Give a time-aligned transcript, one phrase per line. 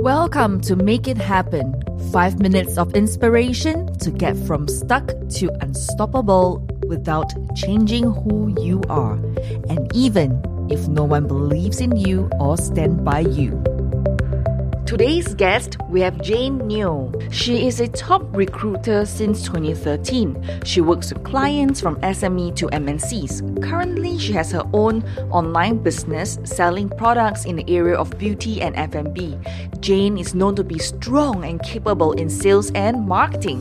[0.00, 1.74] Welcome to Make It Happen.
[2.12, 9.14] Five minutes of inspiration to get from stuck to unstoppable without changing who you are,
[9.68, 10.40] and even
[10.70, 13.60] if no one believes in you or stand by you.
[14.88, 17.12] Today's guest, we have Jane Neo.
[17.30, 20.62] She is a top recruiter since 2013.
[20.64, 23.62] She works with clients from SME to MNCs.
[23.62, 28.74] Currently, she has her own online business selling products in the area of beauty and
[28.76, 29.36] F&B.
[29.80, 33.60] Jane is known to be strong and capable in sales and marketing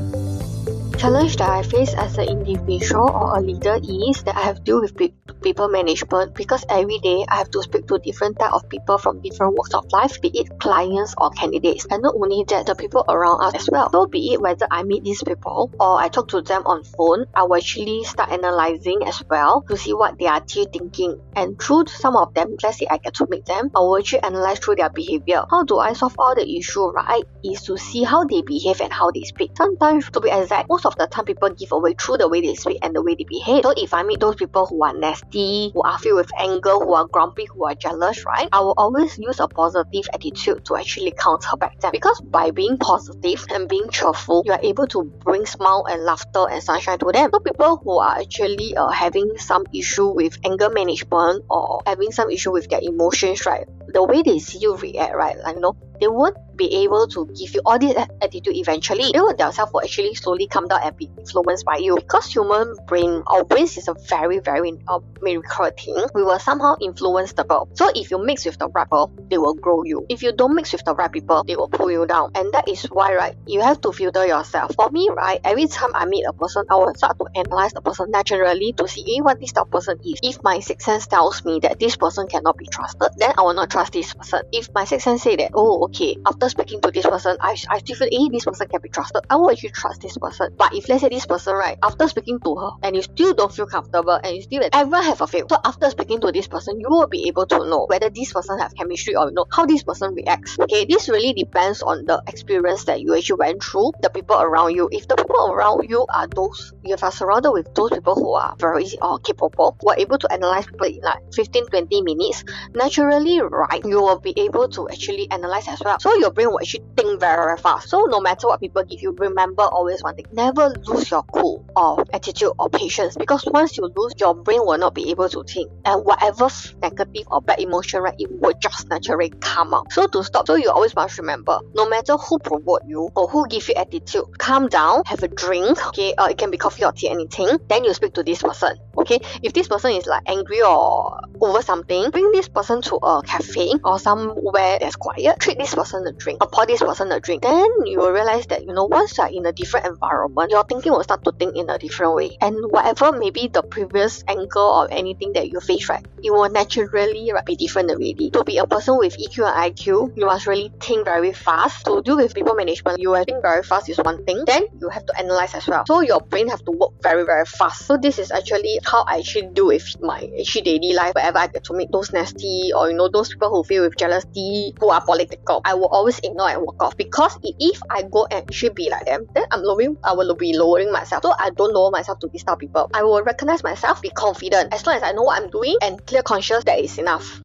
[0.97, 4.63] challenge that I face as an individual or a leader is that I have to
[4.63, 4.97] deal with
[5.43, 9.21] people management because every day I have to speak to different type of people from
[9.21, 11.85] different walks of life, be it clients or candidates.
[11.91, 13.91] And not only that, the people around us as well.
[13.91, 17.25] So be it whether I meet these people or I talk to them on phone,
[17.35, 21.21] I will actually start analyzing as well to see what they are actually thinking.
[21.35, 24.23] And through some of them, let's say I get to meet them, I will actually
[24.23, 25.43] analyze through their behavior.
[25.47, 27.23] How do I solve all the issue, right?
[27.43, 29.51] Is to see how they behave and how they speak.
[29.55, 32.55] Sometimes, to be exact, most of the time people give away through the way they
[32.55, 33.63] speak and the way they behave.
[33.63, 36.93] So if I meet those people who are nasty, who are filled with anger, who
[36.93, 38.49] are grumpy, who are jealous, right?
[38.51, 41.91] I will always use a positive attitude to actually counter back them.
[41.91, 46.47] Because by being positive and being cheerful, you are able to bring smile and laughter
[46.49, 47.29] and sunshine to them.
[47.33, 52.31] So people who are actually uh, having some issue with anger management or having some
[52.31, 53.65] issue with their emotions, right?
[53.97, 55.35] The way they see you react, right?
[55.43, 59.11] Like you know, they won't be able to give you all this attitude eventually.
[59.11, 61.95] They will themselves will actually slowly come down and be influenced by you.
[61.95, 65.97] Because human brain, our brains is a very, very uh, miracle thing.
[66.13, 67.69] We will somehow influence the people.
[67.73, 70.05] So if you mix with the right people, they will grow you.
[70.09, 72.29] If you don't mix with the right people, they will pull you down.
[72.35, 74.75] And that is why, right, you have to filter yourself.
[74.75, 77.81] For me, right, every time I meet a person, I will start to analyze the
[77.81, 80.19] person naturally to see what this type of person is.
[80.21, 83.53] If my sixth sense tells me that this person cannot be trusted, then I will
[83.53, 84.41] not trust this person.
[84.51, 87.79] If my sixth sense say that, oh, okay, after speaking to this person, I, I
[87.79, 89.23] still feel, hey, this person can be trusted.
[89.29, 90.55] I will actually trust this person.
[90.57, 93.53] But if let's say this person, right, after speaking to her, and you still don't
[93.53, 95.47] feel comfortable, and you still ever have a feel.
[95.49, 98.59] So after speaking to this person, you will be able to know whether this person
[98.59, 100.57] have chemistry or know how this person reacts.
[100.59, 104.75] Okay, this really depends on the experience that you actually went through, the people around
[104.75, 104.89] you.
[104.91, 108.55] If the people around you are those, you are surrounded with those people who are
[108.59, 112.43] very uh, capable, who are able to analyze people in like 15, 20 minutes,
[112.73, 115.99] naturally, right, you will be able to actually analyze as well.
[115.99, 117.89] So your brain will actually think very, very fast.
[117.89, 120.25] So no matter what people give you, remember always one thing.
[120.31, 124.77] Never lose your cool or attitude or patience because once you lose, your brain will
[124.77, 125.71] not be able to think.
[125.85, 126.49] And whatever
[126.81, 129.91] negative or bad emotion, right, it will just naturally come out.
[129.91, 133.47] So to stop, so you always must remember, no matter who provoke you or who
[133.47, 136.91] give you attitude, calm down, have a drink, okay, uh, it can be coffee or
[136.91, 137.57] tea, anything.
[137.67, 138.77] Then you speak to this person.
[138.97, 143.21] Okay, if this person is like angry or over something, bring this person to a
[143.23, 145.39] cafe or somewhere that's quiet.
[145.39, 147.43] Treat this person a drink or pour this person a drink.
[147.43, 150.91] Then you will realize that you know once you're in a different environment, your thinking
[150.91, 152.37] will start to think in a different way.
[152.41, 157.31] And whatever maybe the previous anger or anything that you face, right, it will naturally
[157.33, 158.29] right, be different already.
[158.31, 161.85] To be a person with EQ and IQ, you must really think very fast.
[161.85, 164.43] To deal with people management, you to think very fast is one thing.
[164.45, 165.85] Then you have to analyze as well.
[165.87, 167.85] So your brain have to work very very fast.
[167.85, 171.47] So this is actually how I actually do with my actually daily life wherever I
[171.51, 174.89] get to meet those nasty or you know those people who feel with jealousy, who
[174.89, 175.61] are political.
[175.65, 179.05] I will always ignore and walk off because if I go and actually be like
[179.05, 181.23] them, then I'm lowering I will be lowering myself.
[181.23, 182.89] So I don't lower myself to these type of people.
[182.93, 184.73] I will recognize myself, be confident.
[184.73, 187.41] As long as I know what I'm doing and clear conscious, that is enough.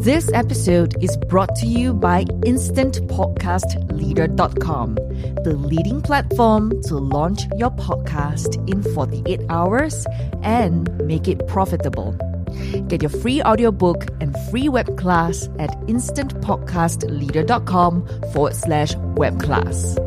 [0.00, 8.66] This episode is brought to you by InstantPodcastLeader.com, the leading platform to launch your podcast
[8.66, 10.06] in 48 hours
[10.42, 12.16] and make it profitable.
[12.88, 19.98] Get your free audiobook and free web class at InstantPodcastLeader.com forward slash web class.